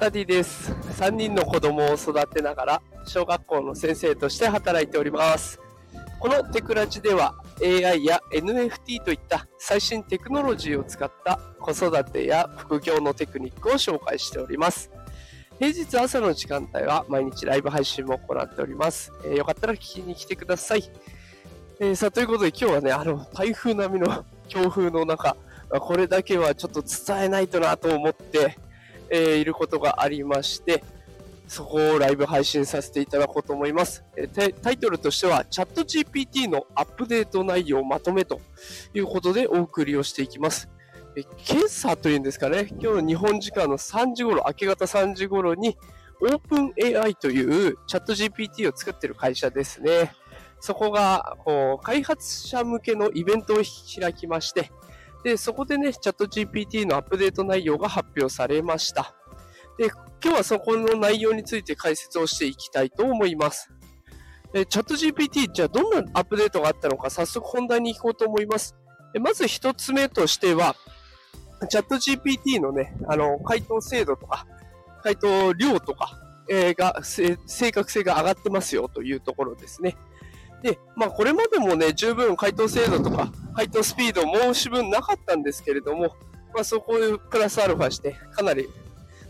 [0.00, 0.70] ダディです。
[0.70, 5.58] 3人の子供を育てながら、小学校の先生として働いております。
[6.20, 14.88] このテクラジでは AI や NFT といった最新テクノロジーを使った子育てや副業のテクニックを紹介しております。
[15.58, 19.12] 平日朝の時間帯は毎日ライブ配信も行っております。
[19.24, 20.88] えーよかったら聞きに来てください。
[21.80, 25.36] えーさあ、ということで今日はね、あの、台風並みの強風の中、
[25.80, 28.56] これだけはちょっと伝えないとなと思って、
[29.10, 30.82] えーいることがありまして、
[31.48, 34.04] そこをライブ配信させていただこうと思います。
[34.16, 38.40] えタイトルとしては、チャット GPT のアップデート内容まとめと
[38.92, 40.68] いうことでお送りをしていきます。
[41.16, 45.76] え今朝というんですかね、今日の日本時間の3時頃、明け方3時頃に、
[46.20, 50.12] オープン AI というチャット GPT を作ってる会社ですね。
[50.60, 53.56] そこが、こう、開発者向けのイベントを
[54.00, 54.70] 開きまして、
[55.28, 59.14] で、そこでね、チャット GPT のアップデート内容が発表されました。
[59.76, 59.88] で、
[60.24, 63.70] 今日はそこの内容について解説をしていきたいと思います。
[64.54, 68.74] えチャット GPT、じゃあどんなアップデートがあったのか、早速本題に行こうと思います。
[69.14, 70.76] えまず一つ目としては、
[71.68, 74.46] チャット GPT のね、あの、回答精度とか、
[75.02, 79.98] 回答量とか、えーが、正確性が上がってますよというところですね。
[80.62, 86.16] で、まあこれまでもね、十分回答精度とか、回答スピード申し分なかったんですけれども、
[86.54, 88.68] まあそこをプラスアルファして、かなり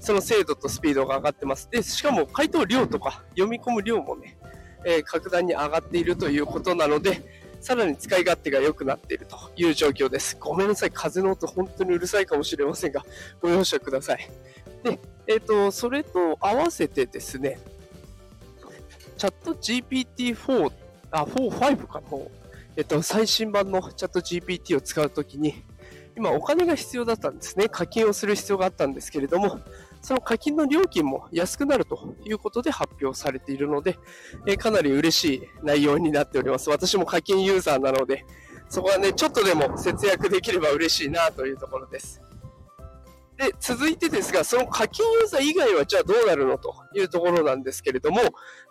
[0.01, 1.69] その精度とスピードが上がってます。
[1.71, 4.39] で、しかも回答量とか読み込む量もね、
[4.85, 7.23] えー格段に上がっているということなので、
[7.61, 10.37] さらに使い勝手が良くなっているという状況です。
[10.39, 10.91] ごめんなさい。
[10.93, 13.05] 風の音本当にうるさいかもしれませんが、
[13.41, 14.31] ご容赦ください。
[14.85, 17.59] で、えっ、と、それと合わせてですね、
[19.17, 20.73] チャット GPT-4、
[21.11, 22.19] あ、4、5かな
[22.77, 25.65] えっ、と、最新版のチャット GPT を使うときに、
[26.17, 27.69] 今お金が必要だったんですね。
[27.69, 29.61] 課金をする必要があったんですけれども、
[30.03, 33.99] その課金の料金も安くなるということで発表されているので、
[34.47, 36.71] えかなり嬉しい内容になっております。
[36.71, 38.25] 私も課金ユーザーなので、
[38.69, 42.21] そこはね、ちょっとでも節約できれば嬉しいなというところです。
[43.39, 48.21] で、続いてですが、その課金ユーザー以外はじゃあどうなるのというところなんですけれども、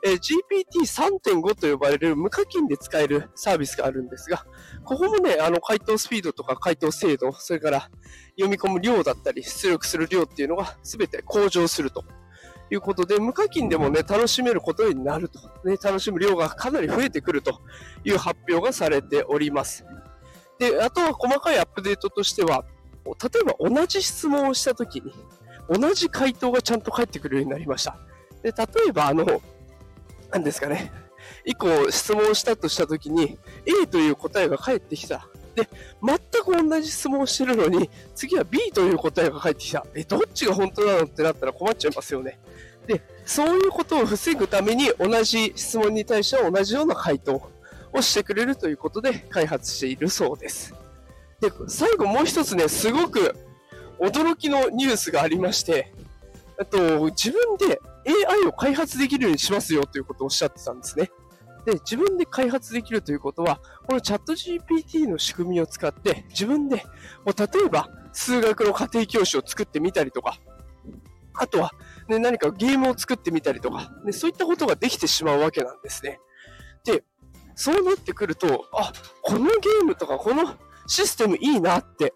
[0.05, 4.45] えー GPT3.5 と呼ばれる無課金で使えるサービスがあるんですが、
[4.83, 7.89] ここもね、あの回答スピードとか回答精度、それから
[8.31, 12.03] 読み込む量だったり、出力する量っていうのが全て向上すると
[12.69, 15.39] いうことで、無課金でもね、楽しめることになると。
[15.63, 17.61] ね、楽しむ量がかなり増えてくると
[18.03, 19.85] いう発表がされております。
[20.59, 22.65] で、あとは細かいアップデートとしては、
[23.21, 25.13] 例えば同じ質問をしたときに、
[25.69, 27.97] 同じ回答がちゃんと返ってくるようになりました。
[28.41, 29.25] で、例えばあの、
[30.31, 30.91] 何ですかね、
[31.45, 35.27] 一個質問したとしたときに、A という答えが返ってきた。
[35.55, 35.67] で、
[36.03, 39.85] 全く同じ質問をしてるのに、次は B という答えが返ってきた。
[39.95, 42.39] え、どっちが本当なのってなったら困っちゃいますよね。
[42.85, 47.41] で、そういうことを防ぐために同じ質問に対しては同じような回答
[47.91, 50.73] をしてくれるということで開発しているそうです。
[51.41, 53.35] で、最後もう一つね、すごく
[53.99, 55.93] 驚きのニュースがありまして、
[56.59, 57.79] あと、自分で
[58.27, 61.11] AI を開発できるようにしますよということをおっしゃってたんですね。
[61.65, 66.77] で、自分で開発できるということは、このチャット GPT の仕組みを使って、自分で、
[67.25, 70.39] もう例えば、数学の家庭教師を作ってみたりとか、
[71.33, 71.71] あとは、
[72.07, 76.19] ね、何かゲームを作ってみたりとか、ね、そういったことができてしまうわけなんですね。
[76.83, 77.03] で、
[77.53, 80.55] そうなってくると、あ、このゲームとかこの
[80.87, 82.13] システムいいなって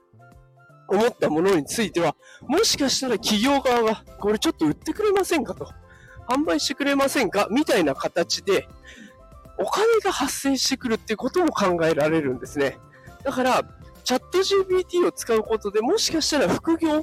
[0.88, 2.16] 思ったものについては、
[2.48, 5.70] もしかしたら企業側が、これちょっと売ってくれませんかと、
[6.28, 8.68] 販売してくれませんかみたいな形で、
[9.58, 12.78] お金が発生してくるっていうことも考えられるんですね。
[13.24, 13.64] だから、
[14.04, 17.00] チャット GPT を使うことでもしかしたら副業、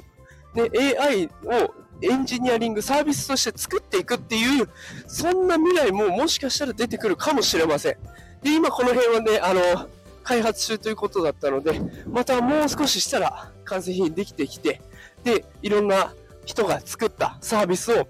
[0.53, 0.69] ね、
[0.99, 4.69] AI をエンジニアリングサービスとして作っていくっていう、
[5.07, 7.93] そんな未来ももしかしたら出てくるかもしれません。
[8.41, 9.89] で、今この辺はね、あの、
[10.23, 14.81] 開発中ということだったので、またもう少ししたら完成品できてきて、
[15.23, 16.13] で、いろんな
[16.45, 18.07] 人が作ったサービスを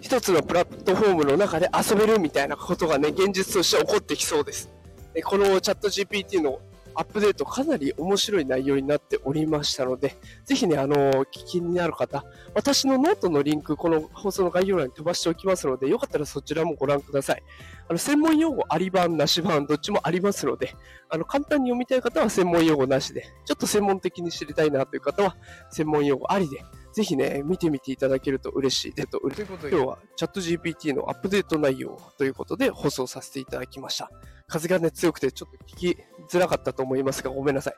[0.00, 4.70] 一つのプラットフォームの中で遊べるみたいなことがね、現実として起こってきそうです。
[5.14, 6.58] でこのチャット GPT の
[6.96, 12.24] アップデートかなり面白い内容になっておりましたので、ぜひね、あの聞きになる方、
[12.54, 17.42] 私のノートのリンク、この放送の概要欄に飛ばしておきますので、よかったらそちらもご覧ください。
[17.88, 20.74] あの、専門用語あり版、なし版、どっちもありますので、
[21.08, 25.36] あの、簡単に読みたい方は専門用語なしで、ちょっと専門的に知りたいなという方は、
[25.70, 26.64] 専門用語ありで、
[26.94, 29.08] ぜひね、見てみていただけると嬉しいです。
[29.08, 34.12] ということで、今日はチャット GPT のアップデート内容ということで放送させていただきました。
[34.46, 35.98] 風がね、強くてちょっと聞き
[36.30, 37.74] づらかったと思いますが、ごめんなさい。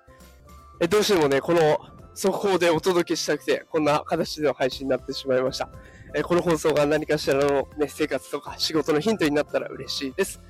[0.81, 1.79] えどうしてもね、この
[2.15, 5.71] 速報でお届けしたくて、こんな形での配信になってしまいました。
[6.15, 10.41] えこの放送が何かしらの、ね、生活とか仕事のヒントになったら嬉しいです。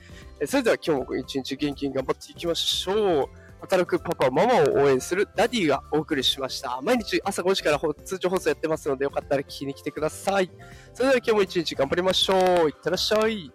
[0.40, 3.46] えそれでは今日も一日元気に頑張っていきましょう。
[3.60, 6.80] 働くパパ、ママを応援するダディがお送りしました。
[6.82, 10.50] 毎日朝5時から通常放送やってますので、よかったら聞きに来てください。
[10.92, 12.68] それでは今日も一日頑張りましょう。
[12.68, 13.50] いってらっしゃい。